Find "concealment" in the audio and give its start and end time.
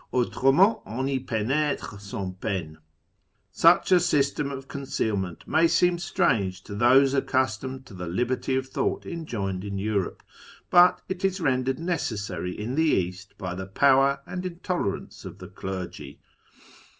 4.67-5.47